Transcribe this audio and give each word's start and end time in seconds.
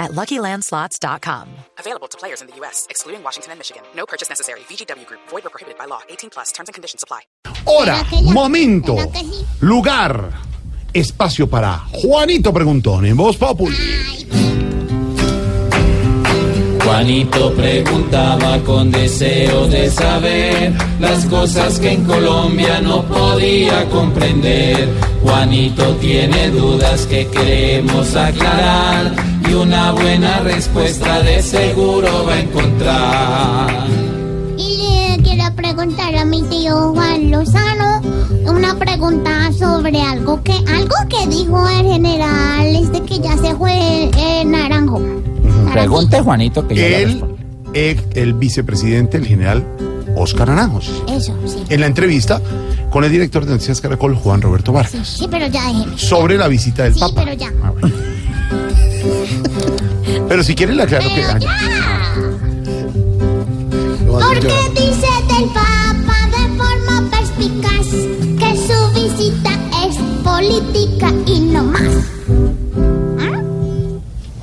at 0.00 0.12
LuckyLandSlots.com. 0.12 1.48
Available 1.78 2.08
to 2.08 2.18
players 2.18 2.40
in 2.40 2.48
the 2.48 2.56
U.S., 2.56 2.86
excluding 2.90 3.22
Washington 3.22 3.52
and 3.52 3.60
Michigan. 3.60 3.82
No 3.94 4.06
purchase 4.06 4.28
necessary. 4.28 4.60
VGW 4.60 5.06
Group. 5.06 5.20
Void 5.28 5.46
or 5.46 5.50
prohibited 5.50 5.78
by 5.78 5.84
law. 5.84 6.00
18 6.08 6.30
plus. 6.30 6.50
Terms 6.52 6.68
and 6.68 6.74
conditions 6.74 7.04
apply. 7.04 7.20
Hora, 7.66 8.02
momento, 8.32 8.96
lugar, 9.60 10.32
espacio 10.92 11.48
para 11.48 11.78
Juanito 11.92 12.52
Preguntón 12.52 13.04
en 13.04 13.16
Voz 13.16 13.36
Populi. 13.36 13.76
Juanito 16.82 17.54
preguntaba 17.54 18.58
con 18.64 18.90
deseo 18.90 19.68
de 19.68 19.90
saber 19.90 20.72
las 20.98 21.24
cosas 21.26 21.78
que 21.78 21.92
en 21.92 22.04
Colombia 22.04 22.80
no 22.80 23.04
podía 23.04 23.88
comprender. 23.90 24.88
Juanito 25.22 25.94
tiene 25.96 26.48
dudas 26.50 27.06
que 27.06 27.28
queremos 27.28 28.16
aclarar 28.16 29.29
y 29.50 29.54
una 29.54 29.92
buena 29.92 30.40
respuesta 30.40 31.22
de 31.22 31.42
seguro 31.42 32.24
va 32.26 32.34
a 32.34 32.40
encontrar. 32.40 33.86
Y 34.56 34.76
le 35.16 35.22
quiero 35.22 35.54
preguntar 35.56 36.14
a 36.16 36.24
mi 36.24 36.42
tío 36.42 36.92
Juan 36.94 37.30
Lozano 37.30 38.00
una 38.46 38.74
pregunta 38.78 39.52
sobre 39.52 40.00
algo 40.00 40.42
que 40.42 40.52
algo 40.52 40.94
que 41.08 41.26
dijo 41.28 41.68
el 41.68 41.86
general 41.86 42.66
este 42.76 43.00
que 43.02 43.18
ya 43.20 43.36
se 43.38 43.54
fue 43.54 44.10
eh, 44.16 44.44
Naranjo. 44.44 45.00
Pregunte, 45.72 46.20
Juanito, 46.20 46.66
que 46.66 46.74
yo 46.74 46.82
El, 46.84 47.24
el, 47.74 48.00
el 48.14 48.34
vicepresidente, 48.34 49.16
el 49.18 49.26
general 49.26 49.64
Oscar 50.16 50.48
Naranjos. 50.48 50.90
Eso, 51.08 51.34
sí. 51.46 51.62
En 51.68 51.80
la 51.80 51.86
entrevista 51.86 52.40
con 52.90 53.04
el 53.04 53.12
director 53.12 53.44
de 53.44 53.52
Noticias 53.52 53.80
Caracol, 53.80 54.16
Juan 54.16 54.42
Roberto 54.42 54.72
Vargas, 54.72 55.06
Sí, 55.06 55.28
pero 55.30 55.46
ya 55.46 55.64
déjeme. 55.68 55.96
sobre 55.96 56.36
la 56.36 56.48
visita 56.48 56.82
del 56.84 56.94
Sí, 56.94 57.00
Papa. 57.00 57.22
pero 57.24 57.34
ya. 57.36 57.52
Ah, 57.62 57.70
bueno. 57.70 57.94
Pero 60.28 60.42
si 60.42 60.54
quieren 60.54 60.76
le 60.76 60.82
aclaro 60.84 61.08
que... 61.08 61.22
Pero 61.22 61.38
ya. 61.38 62.14
¿Por 64.06 64.38
qué 64.40 64.70
dice 64.74 65.09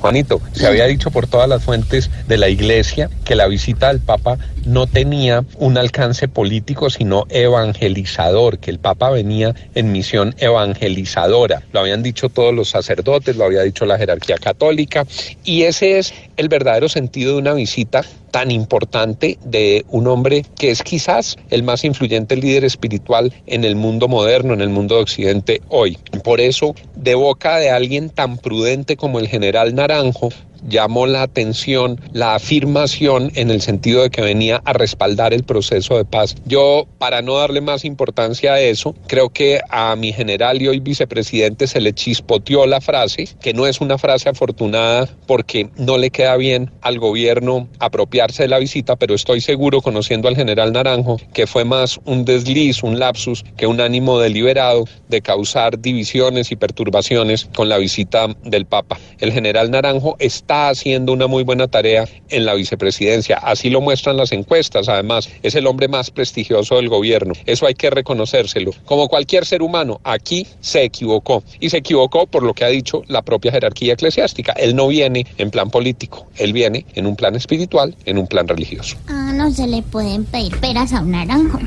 Juanito, 0.08 0.40
se 0.52 0.66
había 0.66 0.86
dicho 0.86 1.10
por 1.10 1.26
todas 1.26 1.50
las 1.50 1.62
fuentes 1.62 2.10
de 2.26 2.38
la 2.38 2.48
iglesia 2.48 3.10
que 3.26 3.34
la 3.34 3.46
visita 3.46 3.88
del 3.88 4.00
Papa 4.00 4.38
no 4.64 4.86
tenía 4.86 5.44
un 5.58 5.76
alcance 5.76 6.28
político, 6.28 6.88
sino 6.88 7.26
evangelizador, 7.28 8.58
que 8.58 8.70
el 8.70 8.78
Papa 8.78 9.10
venía 9.10 9.54
en 9.74 9.92
misión 9.92 10.34
evangelizadora. 10.38 11.62
Lo 11.72 11.80
habían 11.80 12.02
dicho 12.02 12.30
todos 12.30 12.54
los 12.54 12.70
sacerdotes, 12.70 13.36
lo 13.36 13.44
había 13.44 13.60
dicho 13.60 13.84
la 13.84 13.98
jerarquía 13.98 14.38
católica, 14.38 15.06
y 15.44 15.64
ese 15.64 15.98
es 15.98 16.14
el 16.38 16.48
verdadero 16.48 16.88
sentido 16.88 17.32
de 17.32 17.40
una 17.40 17.52
visita 17.52 18.02
tan 18.30 18.50
importante 18.50 19.38
de 19.44 19.84
un 19.88 20.06
hombre 20.06 20.44
que 20.56 20.70
es 20.70 20.82
quizás 20.82 21.36
el 21.50 21.62
más 21.62 21.84
influyente 21.84 22.36
líder 22.36 22.64
espiritual 22.64 23.32
en 23.46 23.64
el 23.64 23.76
mundo 23.76 24.08
moderno, 24.08 24.54
en 24.54 24.60
el 24.60 24.68
mundo 24.68 24.96
de 24.96 25.02
Occidente 25.02 25.62
hoy. 25.68 25.98
Por 26.24 26.40
eso, 26.40 26.74
de 26.94 27.14
boca 27.14 27.58
de 27.58 27.70
alguien 27.70 28.10
tan 28.10 28.38
prudente 28.38 28.96
como 28.96 29.18
el 29.18 29.28
general 29.28 29.74
Naranjo, 29.74 30.30
llamó 30.66 31.06
la 31.06 31.22
atención 31.22 32.00
la 32.12 32.34
afirmación 32.34 33.30
en 33.34 33.50
el 33.50 33.60
sentido 33.60 34.02
de 34.02 34.10
que 34.10 34.22
venía 34.22 34.60
a 34.64 34.72
respaldar 34.72 35.32
el 35.32 35.44
proceso 35.44 35.96
de 35.96 36.04
paz. 36.04 36.34
Yo, 36.46 36.86
para 36.98 37.22
no 37.22 37.36
darle 37.36 37.60
más 37.60 37.84
importancia 37.84 38.54
a 38.54 38.60
eso, 38.60 38.94
creo 39.06 39.30
que 39.30 39.60
a 39.68 39.94
mi 39.96 40.12
general 40.12 40.60
y 40.62 40.68
hoy 40.68 40.80
vicepresidente 40.80 41.66
se 41.66 41.80
le 41.80 41.92
chispoteó 41.92 42.66
la 42.66 42.80
frase, 42.80 43.28
que 43.40 43.54
no 43.54 43.66
es 43.66 43.80
una 43.80 43.98
frase 43.98 44.28
afortunada 44.28 45.08
porque 45.26 45.70
no 45.76 45.98
le 45.98 46.10
queda 46.10 46.36
bien 46.36 46.70
al 46.80 46.98
gobierno 46.98 47.68
apropiarse 47.78 48.44
de 48.44 48.48
la 48.48 48.58
visita, 48.58 48.96
pero 48.96 49.14
estoy 49.14 49.40
seguro, 49.40 49.80
conociendo 49.80 50.28
al 50.28 50.36
general 50.36 50.72
Naranjo, 50.72 51.18
que 51.32 51.46
fue 51.46 51.64
más 51.64 52.00
un 52.04 52.24
desliz, 52.24 52.82
un 52.82 52.98
lapsus, 52.98 53.44
que 53.56 53.66
un 53.66 53.80
ánimo 53.80 54.18
deliberado 54.18 54.84
de 55.08 55.20
causar 55.20 55.78
divisiones 55.78 56.52
y 56.52 56.56
perturbaciones 56.56 57.48
con 57.54 57.68
la 57.68 57.78
visita 57.78 58.28
del 58.44 58.66
Papa. 58.66 58.98
El 59.18 59.32
general 59.32 59.70
Naranjo 59.70 60.16
está 60.18 60.47
haciendo 60.48 61.12
una 61.12 61.26
muy 61.26 61.44
buena 61.44 61.68
tarea 61.68 62.06
en 62.30 62.44
la 62.44 62.54
vicepresidencia, 62.54 63.36
así 63.36 63.70
lo 63.70 63.80
muestran 63.80 64.16
las 64.16 64.32
encuestas, 64.32 64.88
además 64.88 65.28
es 65.42 65.54
el 65.54 65.66
hombre 65.66 65.88
más 65.88 66.10
prestigioso 66.10 66.76
del 66.76 66.88
gobierno, 66.88 67.34
eso 67.46 67.66
hay 67.66 67.74
que 67.74 67.90
reconocérselo. 67.90 68.72
Como 68.84 69.08
cualquier 69.08 69.44
ser 69.44 69.62
humano, 69.62 70.00
aquí 70.04 70.46
se 70.60 70.82
equivocó 70.82 71.42
y 71.60 71.70
se 71.70 71.78
equivocó 71.78 72.26
por 72.26 72.42
lo 72.42 72.54
que 72.54 72.64
ha 72.64 72.68
dicho 72.68 73.02
la 73.08 73.22
propia 73.22 73.52
jerarquía 73.52 73.94
eclesiástica. 73.94 74.52
Él 74.52 74.74
no 74.74 74.88
viene 74.88 75.26
en 75.38 75.50
plan 75.50 75.70
político, 75.70 76.26
él 76.36 76.52
viene 76.52 76.86
en 76.94 77.06
un 77.06 77.16
plan 77.16 77.34
espiritual, 77.36 77.94
en 78.04 78.18
un 78.18 78.26
plan 78.26 78.48
religioso. 78.48 78.96
Ah, 79.08 79.32
no 79.34 79.50
se 79.50 79.66
le 79.66 79.82
pueden 79.82 80.24
pedir 80.24 80.56
peras 80.58 80.92
a 80.92 81.00
un 81.00 81.12
naranjo. 81.12 81.58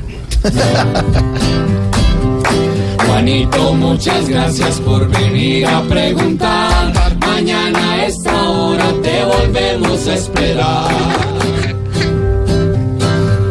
Juanito, 3.12 3.74
muchas 3.74 4.26
gracias 4.26 4.80
por 4.80 5.06
venir 5.06 5.66
a 5.66 5.82
preguntar. 5.82 6.92
Mañana 7.20 7.92
a 7.92 8.06
esta 8.06 8.50
hora 8.50 8.86
te 9.02 9.24
volvemos 9.24 10.08
a 10.08 10.14
esperar. 10.14 10.90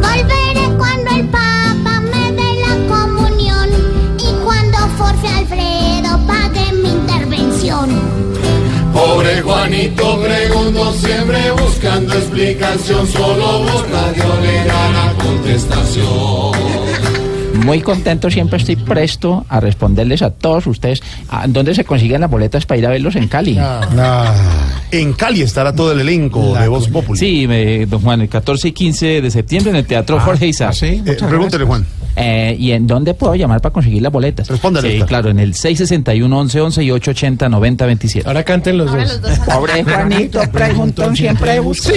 Volveré 0.01 0.77
cuando 0.79 1.11
el 1.15 1.27
Papa 1.27 2.01
me 2.11 2.31
dé 2.31 2.53
la 2.65 2.87
comunión 2.95 3.69
y 4.17 4.43
cuando 4.43 4.77
Forfe 4.97 5.27
Alfredo 5.27 6.19
pague 6.25 6.73
mi 6.73 6.89
intervención. 6.89 7.89
Pobre 8.93 9.41
Juanito 9.43 10.21
preguntó 10.21 10.91
siempre 10.93 11.51
buscando 11.51 12.13
explicación, 12.15 13.07
solo 13.07 13.59
vos 13.59 13.89
radio 13.91 14.41
le 14.41 14.65
da 14.65 14.91
la 14.91 15.13
contestación. 15.23 16.90
Muy 17.53 17.81
contento, 17.81 18.29
siempre 18.31 18.57
estoy 18.57 18.75
presto 18.75 19.45
a 19.47 19.59
responderles 19.59 20.21
a 20.21 20.31
todos 20.31 20.65
ustedes. 20.67 21.01
¿A 21.29 21.47
¿Dónde 21.47 21.75
se 21.75 21.83
consiguen 21.85 22.21
las 22.21 22.29
boletas 22.31 22.65
para 22.65 22.77
ir 22.79 22.85
a 22.85 22.89
verlos 22.89 23.15
en 23.15 23.27
Cali? 23.27 23.57
Ah, 23.59 24.33
en 24.91 25.13
Cali 25.13 25.41
estará 25.41 25.73
todo 25.73 25.91
el 25.91 25.99
elenco 26.01 26.55
de 26.55 26.67
Voz 26.67 26.87
Populi. 26.87 27.19
Sí, 27.19 27.47
me- 27.47 27.85
don 27.85 28.01
Juan, 28.01 28.21
el 28.21 28.29
14 28.29 28.69
y 28.69 28.71
15 28.71 29.21
de 29.21 29.31
septiembre 29.31 29.69
en 29.71 29.75
el 29.77 29.85
Teatro 29.85 30.19
Jorge 30.19 30.47
Isaac. 30.47 30.75
Eh, 30.81 31.17
pregúntele, 31.27 31.65
Juan. 31.65 31.85
Eh, 32.15 32.55
¿Y 32.59 32.71
en 32.71 32.87
dónde 32.87 33.13
puedo 33.13 33.35
llamar 33.35 33.61
para 33.61 33.71
conseguir 33.71 34.01
las 34.01 34.11
boletas? 34.11 34.47
Respóndale, 34.49 34.97
Sí, 34.99 35.03
claro, 35.03 35.29
en 35.29 35.39
el 35.39 35.53
661 35.53 36.39
11 36.39 36.59
11 36.61 36.83
y 36.83 36.91
880 36.91 37.47
90 37.47 37.85
27. 37.85 38.29
Pobre 39.45 39.83
Juanito, 39.83 40.41
preguntón, 40.51 41.15
siempre 41.15 41.59
busco. 41.61 41.91